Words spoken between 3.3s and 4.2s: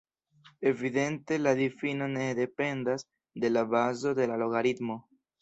de la bazo